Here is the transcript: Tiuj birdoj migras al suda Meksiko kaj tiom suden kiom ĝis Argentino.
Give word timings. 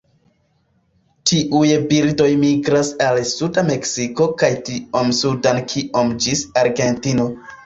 Tiuj 1.31 1.67
birdoj 1.91 2.29
migras 2.43 2.89
al 3.09 3.19
suda 3.33 3.65
Meksiko 3.69 4.27
kaj 4.41 4.51
tiom 4.71 5.13
suden 5.21 5.61
kiom 5.75 6.13
ĝis 6.27 6.43
Argentino. 6.65 7.29